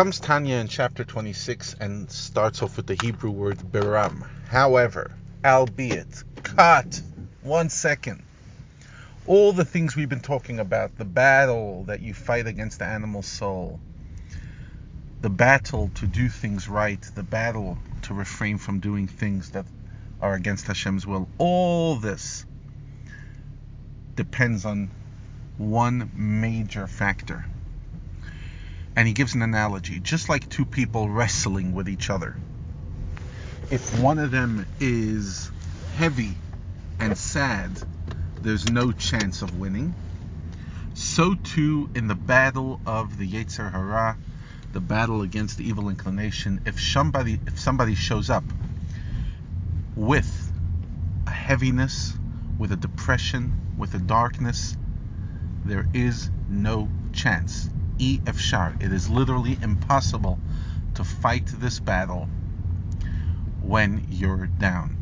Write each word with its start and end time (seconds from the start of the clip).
comes 0.00 0.18
Tanya 0.18 0.56
in 0.56 0.66
chapter 0.66 1.04
26 1.04 1.74
and 1.78 2.10
starts 2.10 2.62
off 2.62 2.78
with 2.78 2.86
the 2.86 2.94
Hebrew 2.94 3.30
word 3.30 3.58
biram. 3.58 4.26
However, 4.48 5.10
albeit, 5.44 6.24
cut, 6.42 7.02
one 7.42 7.68
second. 7.68 8.22
All 9.26 9.52
the 9.52 9.66
things 9.66 9.94
we've 9.94 10.08
been 10.08 10.20
talking 10.20 10.58
about, 10.58 10.96
the 10.96 11.04
battle 11.04 11.84
that 11.84 12.00
you 12.00 12.14
fight 12.14 12.46
against 12.46 12.78
the 12.78 12.86
animal 12.86 13.20
soul, 13.20 13.78
the 15.20 15.28
battle 15.28 15.90
to 15.96 16.06
do 16.06 16.30
things 16.30 16.66
right, 16.66 17.02
the 17.14 17.22
battle 17.22 17.76
to 18.04 18.14
refrain 18.14 18.56
from 18.56 18.80
doing 18.80 19.06
things 19.06 19.50
that 19.50 19.66
are 20.22 20.32
against 20.32 20.66
Hashem's 20.66 21.06
will, 21.06 21.28
all 21.36 21.96
this 21.96 22.46
depends 24.16 24.64
on 24.64 24.88
one 25.58 26.10
major 26.14 26.86
factor 26.86 27.44
and 28.96 29.06
he 29.06 29.14
gives 29.14 29.34
an 29.34 29.42
analogy, 29.42 30.00
just 30.00 30.28
like 30.28 30.48
two 30.48 30.64
people 30.64 31.08
wrestling 31.08 31.74
with 31.74 31.88
each 31.88 32.10
other. 32.10 32.36
If 33.70 34.00
one 34.00 34.18
of 34.18 34.30
them 34.30 34.66
is 34.80 35.50
heavy 35.96 36.34
and 36.98 37.16
sad, 37.16 37.70
there's 38.42 38.70
no 38.70 38.92
chance 38.92 39.42
of 39.42 39.58
winning. 39.60 39.94
So 40.94 41.34
too 41.34 41.88
in 41.94 42.08
the 42.08 42.14
battle 42.14 42.80
of 42.84 43.16
the 43.16 43.28
Yetzer 43.28 43.70
Hara, 43.70 44.16
the 44.72 44.80
battle 44.80 45.22
against 45.22 45.58
the 45.58 45.68
evil 45.68 45.88
inclination, 45.88 46.60
if 46.66 46.80
somebody 46.80 47.38
if 47.46 47.58
somebody 47.58 47.94
shows 47.94 48.28
up 48.28 48.44
with 49.96 50.52
a 51.26 51.30
heaviness, 51.30 52.12
with 52.58 52.72
a 52.72 52.76
depression, 52.76 53.52
with 53.78 53.94
a 53.94 53.98
darkness, 53.98 54.76
there 55.64 55.86
is 55.94 56.30
no 56.48 56.88
chance 57.12 57.70
e 58.00 58.18
efshar. 58.24 58.82
It 58.82 58.92
is 58.92 59.10
literally 59.10 59.58
impossible 59.60 60.38
to 60.94 61.04
fight 61.04 61.46
this 61.46 61.78
battle 61.78 62.28
when 63.60 64.06
you're 64.08 64.46
down. 64.46 64.96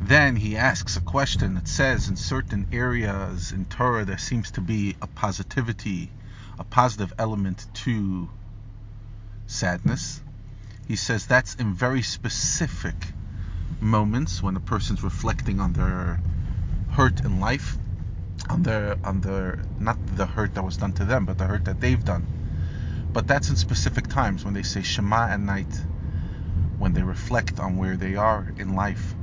Then 0.00 0.36
he 0.36 0.56
asks 0.56 0.96
a 0.96 1.00
question 1.00 1.54
that 1.54 1.66
says 1.66 2.08
in 2.08 2.16
certain 2.16 2.68
areas 2.72 3.50
in 3.50 3.64
Torah 3.64 4.04
there 4.04 4.18
seems 4.18 4.52
to 4.52 4.60
be 4.60 4.94
a 5.02 5.08
positivity, 5.08 6.10
a 6.58 6.64
positive 6.64 7.12
element 7.18 7.66
to 7.82 8.28
sadness. 9.46 10.22
He 10.86 10.94
says 10.94 11.26
that's 11.26 11.56
in 11.56 11.74
very 11.74 12.02
specific 12.02 12.94
moments 13.80 14.40
when 14.40 14.56
a 14.56 14.60
person's 14.60 15.02
reflecting 15.02 15.58
on 15.58 15.72
their 15.72 16.20
hurt 16.90 17.24
in 17.24 17.40
life 17.40 17.76
on 18.54 18.62
the 18.62 18.96
on 19.02 19.20
not 19.80 19.98
the 20.16 20.26
hurt 20.26 20.54
that 20.54 20.62
was 20.62 20.76
done 20.76 20.92
to 20.92 21.04
them, 21.04 21.26
but 21.26 21.38
the 21.38 21.44
hurt 21.44 21.64
that 21.64 21.80
they've 21.80 22.04
done. 22.04 22.24
But 23.12 23.26
that's 23.26 23.50
in 23.50 23.56
specific 23.56 24.06
times 24.06 24.44
when 24.44 24.54
they 24.54 24.62
say 24.62 24.82
Shema 24.82 25.28
at 25.28 25.40
night, 25.40 25.74
when 26.78 26.92
they 26.92 27.02
reflect 27.02 27.58
on 27.58 27.76
where 27.76 27.96
they 27.96 28.14
are 28.14 28.52
in 28.56 28.76
life. 28.76 29.14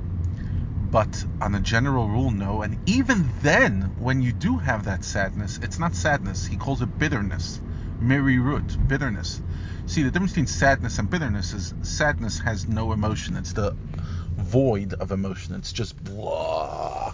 But 0.91 1.25
on 1.39 1.55
a 1.55 1.61
general 1.61 2.09
rule, 2.09 2.31
no. 2.31 2.61
And 2.61 2.77
even 2.85 3.29
then, 3.41 3.93
when 3.99 4.21
you 4.21 4.33
do 4.33 4.57
have 4.57 4.83
that 4.83 5.05
sadness, 5.05 5.59
it's 5.61 5.79
not 5.79 5.95
sadness. 5.95 6.45
He 6.45 6.57
calls 6.57 6.81
it 6.81 6.99
bitterness, 6.99 7.61
root, 8.01 8.77
bitterness. 8.89 9.41
See, 9.85 10.03
the 10.03 10.11
difference 10.11 10.33
between 10.33 10.47
sadness 10.47 10.99
and 10.99 11.09
bitterness 11.09 11.53
is 11.53 11.73
sadness 11.83 12.39
has 12.39 12.67
no 12.67 12.91
emotion. 12.91 13.37
It's 13.37 13.53
the 13.53 13.73
void 14.35 14.93
of 14.95 15.13
emotion. 15.13 15.55
It's 15.55 15.71
just 15.71 16.01
blah 16.03 17.13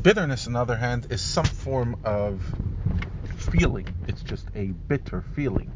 Bitterness, 0.00 0.46
on 0.46 0.54
the 0.54 0.60
other 0.60 0.76
hand, 0.76 1.06
is 1.10 1.20
some 1.20 1.44
form 1.44 1.96
of 2.04 2.42
feeling. 3.24 3.86
It's 4.06 4.22
just 4.22 4.46
a 4.54 4.66
bitter 4.88 5.22
feeling. 5.34 5.70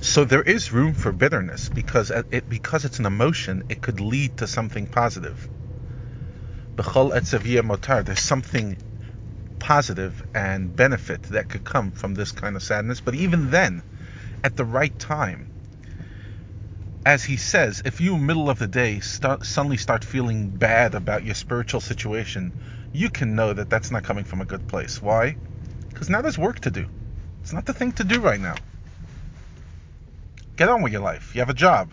So 0.00 0.24
there 0.24 0.42
is 0.42 0.72
room 0.72 0.94
for 0.94 1.12
bitterness 1.12 1.68
because 1.68 2.10
uh, 2.10 2.22
it 2.30 2.48
because 2.48 2.84
it's 2.84 2.98
an 2.98 3.06
emotion, 3.06 3.62
it 3.68 3.80
could 3.80 4.00
lead 4.00 4.36
to 4.38 4.46
something 4.46 4.86
positive. 4.86 5.48
motar. 6.76 8.04
There's 8.04 8.20
something 8.20 8.76
positive 9.58 10.24
and 10.34 10.74
benefit 10.74 11.22
that 11.24 11.48
could 11.48 11.64
come 11.64 11.92
from 11.92 12.14
this 12.14 12.32
kind 12.32 12.56
of 12.56 12.62
sadness. 12.62 13.00
But 13.00 13.14
even 13.14 13.50
then, 13.50 13.82
at 14.42 14.56
the 14.56 14.64
right 14.64 14.96
time, 14.98 15.46
as 17.06 17.24
he 17.24 17.36
says, 17.36 17.82
if 17.84 18.00
you 18.00 18.18
middle 18.18 18.50
of 18.50 18.58
the 18.58 18.66
day 18.66 19.00
start, 19.00 19.44
suddenly 19.46 19.76
start 19.76 20.04
feeling 20.04 20.48
bad 20.48 20.94
about 20.94 21.24
your 21.24 21.34
spiritual 21.34 21.80
situation, 21.80 22.52
you 22.92 23.10
can 23.10 23.34
know 23.34 23.52
that 23.52 23.70
that's 23.70 23.90
not 23.90 24.04
coming 24.04 24.24
from 24.24 24.40
a 24.40 24.44
good 24.44 24.66
place. 24.68 25.00
Why? 25.02 25.36
Because 25.88 26.10
now 26.10 26.22
there's 26.22 26.38
work 26.38 26.60
to 26.60 26.70
do. 26.70 26.86
It's 27.42 27.52
not 27.52 27.66
the 27.66 27.72
thing 27.72 27.92
to 27.92 28.04
do 28.04 28.20
right 28.20 28.40
now. 28.40 28.54
Get 30.56 30.68
on 30.68 30.82
with 30.82 30.92
your 30.92 31.02
life. 31.02 31.34
You 31.34 31.40
have 31.40 31.50
a 31.50 31.54
job. 31.54 31.90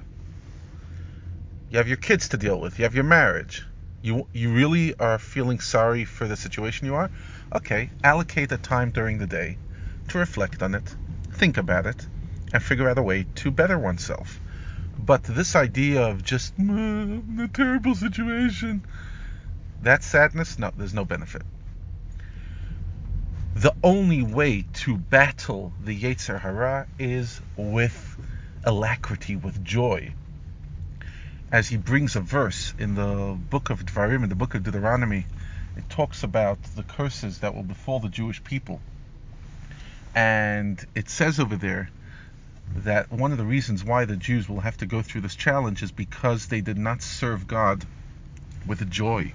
You 1.70 1.78
have 1.78 1.88
your 1.88 1.98
kids 1.98 2.30
to 2.30 2.38
deal 2.38 2.59
with. 2.59 2.78
You 2.78 2.84
have 2.84 2.96
your 2.96 3.04
marriage. 3.04 3.64
You 4.02 4.28
you 4.34 4.52
really 4.54 4.98
are 5.00 5.20
feeling 5.20 5.59
sorry 5.59 6.06
for 6.06 6.28
the 6.28 6.38
situation 6.38 6.88
you 6.88 6.96
are? 6.96 7.12
Okay, 7.54 7.92
allocate 8.04 8.52
a 8.52 8.58
time 8.58 8.92
during 8.92 9.18
the 9.18 9.28
day 9.28 9.58
to 10.09 10.18
reflect 10.18 10.64
on 10.64 10.74
it, 10.76 10.96
think 11.34 11.58
about 11.58 11.86
it, 11.86 12.08
and 12.54 12.64
figure 12.64 12.90
out 12.90 12.98
a 12.98 13.04
way 13.04 13.28
to 13.36 13.52
better 13.52 13.78
oneself. 13.78 14.40
But 14.98 15.24
this 15.24 15.56
idea 15.56 16.02
of 16.02 16.24
just 16.24 16.58
mm, 16.58 17.44
a 17.44 17.48
terrible 17.50 17.96
situation, 17.96 18.86
that 19.81 20.03
sadness, 20.03 20.59
no, 20.59 20.72
there's 20.75 20.94
no 20.94 21.06
benefit. 21.06 21.41
The 23.56 23.73
only 23.84 24.22
way 24.22 24.66
to 24.73 24.97
battle 24.97 25.73
the 25.84 26.00
Yetzer 26.00 26.40
Hara 26.40 26.88
is 26.97 27.41
with 27.57 28.17
alacrity, 28.63 29.35
with 29.35 29.63
joy. 29.63 30.13
As 31.51 31.67
he 31.67 31.78
brings 31.78 32.16
a 32.16 32.22
verse 32.22 32.73
in 32.78 32.95
the 32.95 33.38
book 33.50 33.69
of 33.69 33.85
Dvarim, 33.85 34.23
in 34.23 34.29
the 34.29 34.35
book 34.35 34.53
of 34.53 34.63
Deuteronomy, 34.63 35.25
it 35.75 35.90
talks 35.90 36.23
about 36.23 36.61
the 36.75 36.84
curses 36.84 37.40
that 37.40 37.56
will 37.56 37.63
befall 37.63 38.00
the 38.00 38.09
Jewish 38.09 38.44
people. 38.44 38.81
And 40.13 40.85
it 40.96 41.09
says 41.09 41.40
over 41.40 41.56
there 41.56 41.90
that 42.75 43.11
one 43.11 43.31
of 43.31 43.38
the 43.38 43.46
reasons 43.46 43.84
why 43.84 44.06
the 44.06 44.16
Jews 44.16 44.47
will 44.47 44.59
have 44.59 44.78
to 44.78 44.85
go 44.85 45.01
through 45.01 45.22
this 45.22 45.35
challenge 45.35 45.81
is 45.81 45.91
because 45.91 46.47
they 46.47 46.61
did 46.61 46.78
not 46.78 47.01
serve 47.01 47.47
God 47.47 47.85
with 48.67 48.90
joy. 48.90 49.34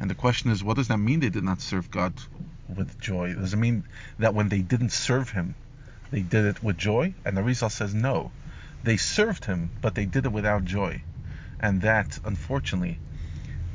And 0.00 0.08
the 0.08 0.14
question 0.14 0.50
is, 0.50 0.64
what 0.64 0.78
does 0.78 0.88
that 0.88 0.96
mean 0.96 1.20
they 1.20 1.28
did 1.28 1.44
not 1.44 1.60
serve 1.60 1.90
God 1.90 2.14
with 2.74 2.98
joy? 2.98 3.34
Does 3.34 3.52
it 3.52 3.58
mean 3.58 3.84
that 4.18 4.34
when 4.34 4.48
they 4.48 4.62
didn't 4.62 4.92
serve 4.92 5.30
Him, 5.30 5.54
they 6.10 6.22
did 6.22 6.46
it 6.46 6.62
with 6.62 6.78
joy? 6.78 7.14
And 7.24 7.36
the 7.36 7.42
Arizal 7.42 7.70
says 7.70 7.94
no. 7.94 8.32
They 8.82 8.96
served 8.96 9.44
Him, 9.44 9.70
but 9.82 9.94
they 9.94 10.06
did 10.06 10.24
it 10.24 10.32
without 10.32 10.64
joy. 10.64 11.02
And 11.60 11.82
that, 11.82 12.18
unfortunately, 12.24 12.98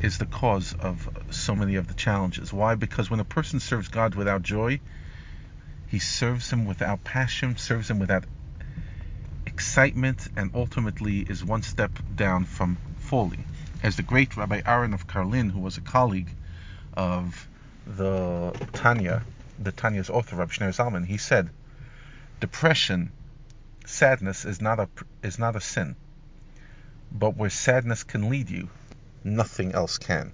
is 0.02 0.18
the 0.18 0.25
cause 0.25 0.74
of 0.80 1.08
so 1.30 1.56
many 1.56 1.75
of 1.75 1.88
the 1.88 1.94
challenges. 1.94 2.52
Why? 2.52 2.74
Because 2.74 3.12
when 3.12 3.19
a 3.19 3.25
person 3.25 3.59
serves 3.59 3.88
God 3.88 4.16
without 4.16 4.42
joy, 4.42 4.80
he 5.88 6.00
serves 6.00 6.52
Him 6.52 6.66
without 6.66 7.03
passion, 7.03 7.56
serves 7.56 7.92
Him 7.92 8.00
without 8.00 8.25
excitement, 9.46 10.28
and 10.36 10.50
ultimately 10.56 11.19
is 11.19 11.46
one 11.46 11.62
step 11.62 11.92
down 12.16 12.46
from 12.46 12.80
falling 12.97 13.46
as 13.85 13.96
the 13.97 14.01
great 14.01 14.35
Rabbi 14.35 14.62
Aaron 14.66 14.96
of 14.96 15.06
Karlin, 15.06 15.51
who 15.51 15.59
was 15.59 15.78
a 15.78 15.81
colleague 15.81 16.31
of 16.97 17.47
the 17.85 18.51
Tanya, 18.73 19.22
the 19.59 19.72
Tanya's 19.72 20.09
author, 20.09 20.38
Rabbi 20.38 20.51
Shneur 20.51 20.73
Zalman, 20.73 21.06
he 21.06 21.18
said, 21.18 21.51
depression, 22.40 23.12
sadness 23.85 24.44
is 24.44 24.59
not 24.59 24.79
a 24.79 24.90
is 25.22 25.38
not 25.38 25.56
a 25.56 25.62
sin, 25.62 25.95
but 27.12 27.38
where 27.38 27.51
sadness 27.51 28.03
can 28.03 28.28
lead 28.28 28.50
you, 28.50 28.69
nothing 29.24 29.72
else 29.74 30.00
can. 30.00 30.31